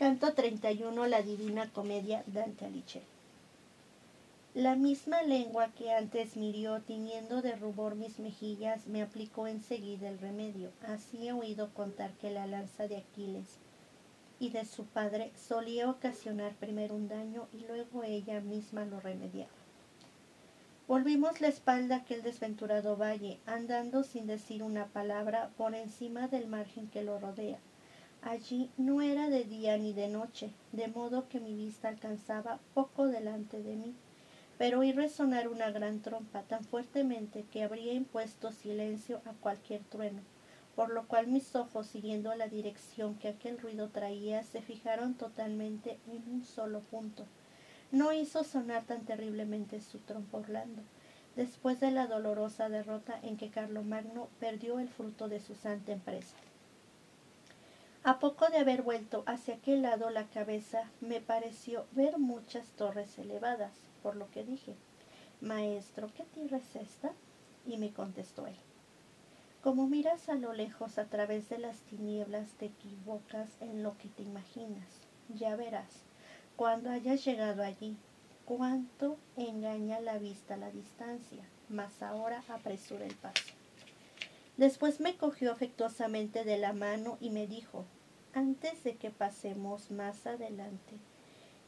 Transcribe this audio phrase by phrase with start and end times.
[0.00, 3.06] Canto 31, la Divina Comedia, Dante Alighieri.
[4.54, 10.18] La misma lengua que antes mirió tiñendo de rubor mis mejillas me aplicó enseguida el
[10.18, 10.70] remedio.
[10.88, 13.58] Así he oído contar que la lanza de Aquiles
[14.38, 19.52] y de su padre solía ocasionar primero un daño y luego ella misma lo remediaba.
[20.88, 26.46] Volvimos la espalda a aquel desventurado valle, andando sin decir una palabra por encima del
[26.46, 27.58] margen que lo rodea
[28.22, 33.06] Allí no era de día ni de noche, de modo que mi vista alcanzaba poco
[33.06, 33.94] delante de mí,
[34.58, 40.20] pero oí resonar una gran trompa tan fuertemente que habría impuesto silencio a cualquier trueno,
[40.76, 45.98] por lo cual mis ojos, siguiendo la dirección que aquel ruido traía, se fijaron totalmente
[46.06, 47.24] en un solo punto.
[47.90, 50.82] No hizo sonar tan terriblemente su trompa Orlando,
[51.36, 56.36] después de la dolorosa derrota en que Carlomagno perdió el fruto de su santa empresa.
[58.02, 63.18] A poco de haber vuelto hacia aquel lado la cabeza, me pareció ver muchas torres
[63.18, 64.74] elevadas, por lo que dije,
[65.42, 67.12] Maestro, ¿qué tierra es esta?
[67.66, 68.56] Y me contestó él.
[69.62, 74.08] Como miras a lo lejos a través de las tinieblas, te equivocas en lo que
[74.08, 74.88] te imaginas.
[75.28, 76.02] Ya verás,
[76.56, 77.98] cuando hayas llegado allí,
[78.46, 83.59] cuánto engaña la vista la distancia, mas ahora apresura el paso.
[84.56, 87.84] Después me cogió afectuosamente de la mano y me dijo,
[88.34, 90.98] antes de que pasemos más adelante,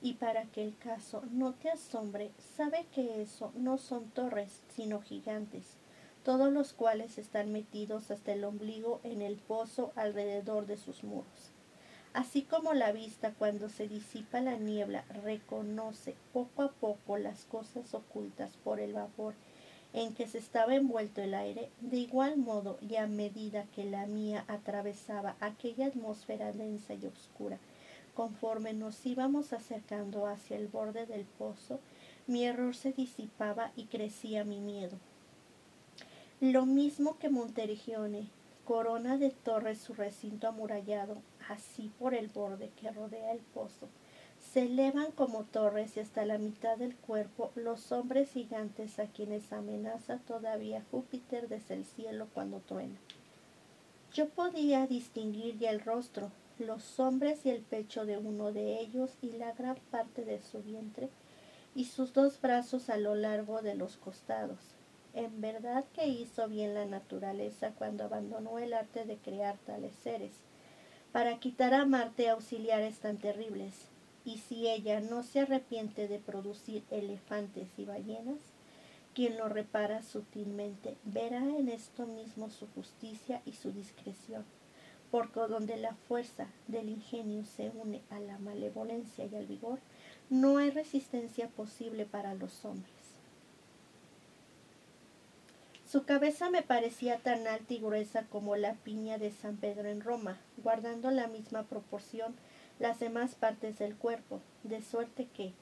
[0.00, 5.00] y para que el caso no te asombre, sabe que eso no son torres, sino
[5.00, 5.76] gigantes,
[6.24, 11.52] todos los cuales están metidos hasta el ombligo en el pozo alrededor de sus muros.
[12.12, 17.92] Así como la vista cuando se disipa la niebla reconoce poco a poco las cosas
[17.94, 19.34] ocultas por el vapor
[19.92, 24.06] en que se estaba envuelto el aire, de igual modo y a medida que la
[24.06, 27.58] mía atravesaba aquella atmósfera densa y oscura,
[28.14, 31.80] conforme nos íbamos acercando hacia el borde del pozo,
[32.26, 34.98] mi error se disipaba y crecía mi miedo.
[36.40, 38.28] Lo mismo que Monterigione,
[38.64, 41.16] corona de torres su recinto amurallado,
[41.48, 43.88] así por el borde que rodea el pozo,
[44.52, 49.52] se elevan como torres y hasta la mitad del cuerpo los hombres gigantes a quienes
[49.52, 52.96] amenaza todavía Júpiter desde el cielo cuando truena.
[54.14, 59.10] Yo podía distinguir ya el rostro, los hombres y el pecho de uno de ellos
[59.20, 61.10] y la gran parte de su vientre
[61.74, 64.58] y sus dos brazos a lo largo de los costados.
[65.12, 70.32] En verdad que hizo bien la naturaleza cuando abandonó el arte de crear tales seres,
[71.12, 73.88] para quitar a Marte auxiliares tan terribles,
[74.28, 78.38] y si ella no se arrepiente de producir elefantes y ballenas,
[79.14, 84.44] quien lo repara sutilmente verá en esto mismo su justicia y su discreción,
[85.10, 89.78] porque donde la fuerza del ingenio se une a la malevolencia y al vigor,
[90.28, 92.92] no hay resistencia posible para los hombres.
[95.90, 100.02] Su cabeza me parecía tan alta y gruesa como la piña de San Pedro en
[100.02, 102.34] Roma, guardando la misma proporción
[102.78, 105.52] las demás partes del cuerpo, de suerte que,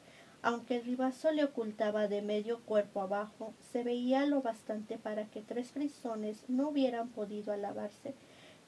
[0.43, 5.41] aunque el ribazo le ocultaba de medio cuerpo abajo, se veía lo bastante para que
[5.41, 8.15] tres frisones no hubieran podido alabarse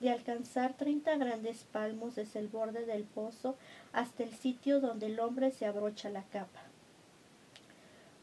[0.00, 3.56] de alcanzar treinta grandes palmos desde el borde del pozo
[3.92, 6.62] hasta el sitio donde el hombre se abrocha la capa.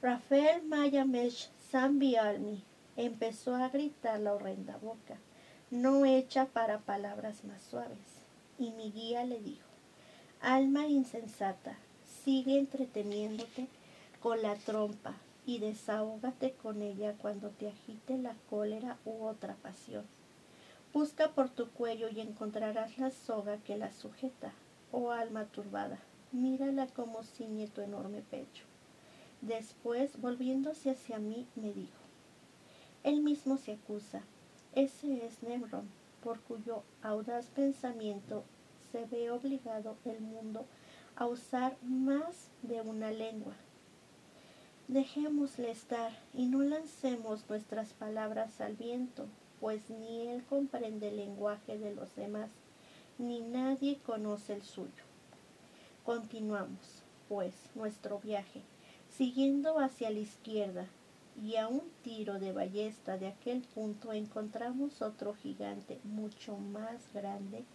[0.02, 2.64] Rafael Mayamesh Sambialmi
[2.96, 5.18] empezó a gritar la horrenda boca,
[5.70, 7.98] no hecha para palabras más suaves,
[8.58, 9.75] y mi guía le dijo
[10.42, 11.78] Alma insensata,
[12.24, 13.68] sigue entreteniéndote
[14.20, 15.16] con la trompa
[15.46, 20.06] y desahógate con ella cuando te agite la cólera u otra pasión.
[20.94, 24.54] Busca por tu cuello y encontrarás la soga que la sujeta.
[24.92, 26.00] Oh alma turbada,
[26.32, 28.66] mírala como ciñe tu enorme pecho.
[29.42, 32.00] Después, volviéndose hacia mí, me dijo,
[33.04, 34.22] él mismo se acusa,
[34.74, 35.88] ese es Nemron,
[36.24, 38.44] por cuyo audaz pensamiento
[38.96, 40.66] se ve obligado el mundo
[41.18, 43.54] a usar más de una lengua.
[44.88, 49.26] Dejémosle estar y no lancemos nuestras palabras al viento,
[49.60, 52.50] pues ni él comprende el lenguaje de los demás,
[53.18, 55.04] ni nadie conoce el suyo.
[56.06, 58.62] Continuamos, pues, nuestro viaje,
[59.10, 60.88] siguiendo hacia la izquierda,
[61.44, 67.66] y a un tiro de ballesta de aquel punto encontramos otro gigante mucho más grande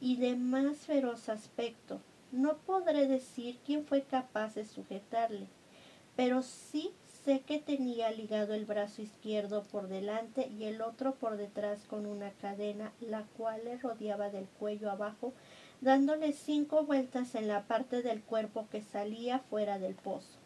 [0.00, 2.00] y de más feroz aspecto.
[2.32, 5.48] No podré decir quién fue capaz de sujetarle,
[6.16, 6.92] pero sí
[7.28, 12.06] Sé que tenía ligado el brazo izquierdo por delante y el otro por detrás con
[12.06, 15.34] una cadena, la cual le rodeaba del cuello abajo,
[15.82, 20.38] dándole cinco vueltas en la parte del cuerpo que salía fuera del pozo.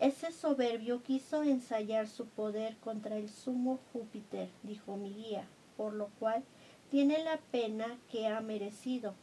[0.00, 5.46] Ese soberbio quiso ensayar su poder contra el sumo Júpiter, dijo mi guía,
[5.76, 6.42] por lo cual
[6.94, 9.14] tiene la pena que ha merecido.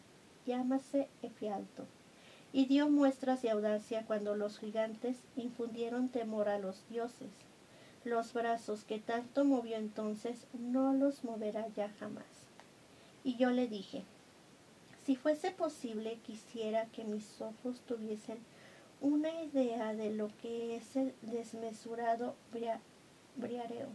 [0.46, 1.86] Llámase Efialto
[2.52, 7.30] y dio muestras de audacia cuando los gigantes infundieron temor a los dioses.
[8.04, 12.26] Los brazos que tanto movió entonces no los moverá ya jamás.
[13.24, 14.04] Y yo le dije,
[15.06, 18.40] si fuese posible quisiera que mis ojos tuviesen
[19.00, 22.36] una idea de lo que es el desmesurado
[23.38, 23.88] briareo.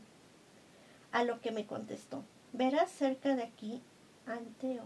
[1.13, 2.25] A lo que me contestó,
[2.57, 3.83] verás cerca de aquí
[4.27, 4.85] Anteo,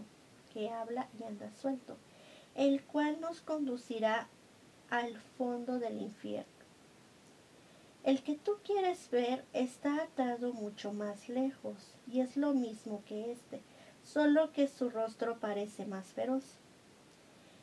[0.53, 1.97] que habla y anda suelto
[2.55, 4.27] el cual nos conducirá
[4.89, 6.51] al fondo del infierno.
[8.03, 13.31] El que tú quieres ver está atado mucho más lejos y es lo mismo que
[13.31, 13.61] este,
[14.03, 16.43] solo que su rostro parece más feroz.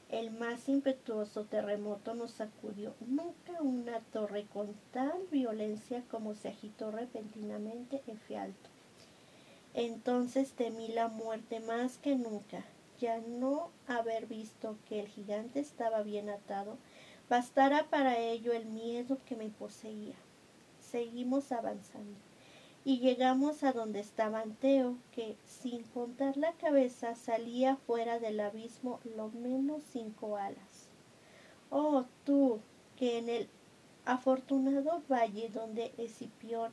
[0.09, 2.95] El más impetuoso terremoto nos sacudió.
[3.07, 8.71] Nunca una torre con tal violencia como se agitó repentinamente en Fialto.
[9.75, 12.65] Entonces temí la muerte más que nunca
[12.99, 16.77] ya no haber visto que el gigante estaba bien atado,
[17.29, 20.17] bastara para ello el miedo que me poseía.
[20.81, 22.19] Seguimos avanzando
[22.85, 29.01] y llegamos a donde estaba Anteo, que sin contar la cabeza salía fuera del abismo
[29.17, 30.89] lo menos cinco alas.
[31.71, 32.61] Oh tú,
[32.97, 33.49] que en el
[34.07, 36.73] afortunado valle donde Escipión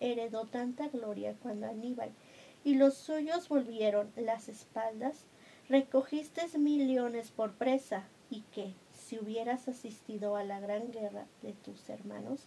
[0.00, 2.10] heredó tanta gloria cuando Aníbal
[2.66, 5.24] y los suyos volvieron las espaldas,
[5.68, 11.52] recogiste mil leones por presa, y que, si hubieras asistido a la gran guerra de
[11.52, 12.40] tus hermanos,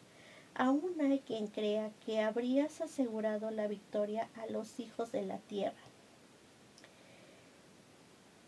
[0.55, 5.77] aún hay quien crea que habrías asegurado la victoria a los hijos de la tierra.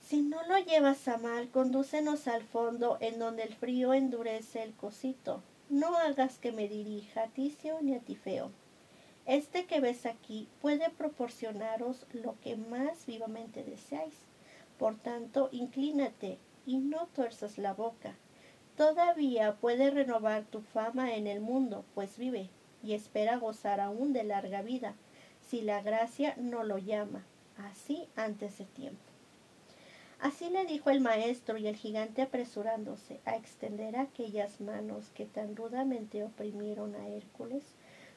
[0.02, 4.74] Si no lo llevas a mal, condúcenos al fondo en donde el frío endurece el
[4.74, 5.42] cosito.
[5.70, 8.52] No hagas que me dirija a Ticio ni a Tifeo.
[9.32, 14.14] Este que ves aquí puede proporcionaros lo que más vivamente deseáis.
[14.78, 18.18] Por tanto, inclínate y no tuerzas la boca.
[18.76, 22.50] Todavía puede renovar tu fama en el mundo, pues vive
[22.84, 24.96] y espera gozar aún de larga vida,
[25.40, 27.24] si la gracia no lo llama,
[27.56, 29.00] así antes de tiempo.
[30.20, 35.56] Así le dijo el maestro y el gigante apresurándose a extender aquellas manos que tan
[35.56, 37.64] rudamente oprimieron a Hércules,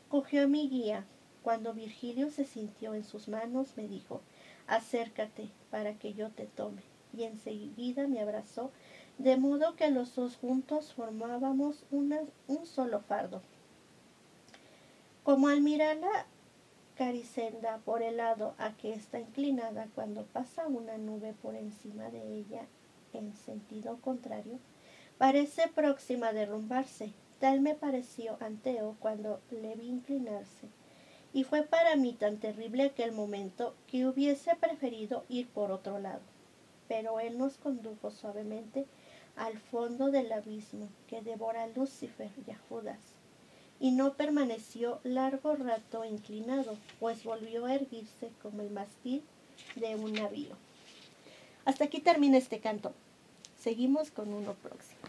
[0.08, 1.06] cogió a mi guía.
[1.42, 4.22] Cuando Virgilio se sintió en sus manos, me dijo,
[4.66, 6.82] acércate para que yo te tome.
[7.12, 8.70] Y enseguida me abrazó,
[9.18, 13.42] de modo que los dos juntos formábamos un solo fardo.
[15.22, 16.26] Como al mirar la
[16.96, 22.38] caricenda por el lado a que está inclinada cuando pasa una nube por encima de
[22.38, 22.66] ella
[23.12, 24.58] en sentido contrario,
[25.18, 30.69] parece próxima a derrumbarse, Tal me pareció Anteo cuando le vi inclinarse,
[31.32, 36.22] y fue para mí tan terrible aquel momento que hubiese preferido ir por otro lado.
[36.88, 38.86] Pero él nos condujo suavemente
[39.36, 43.00] al fondo del abismo que devora a Lucifer y a Judas,
[43.80, 49.22] y no permaneció largo rato inclinado, pues volvió a erguirse como el mastil
[49.75, 50.56] de un navío.
[51.64, 52.92] Hasta aquí termina este canto.
[53.59, 55.00] Seguimos con uno próximo.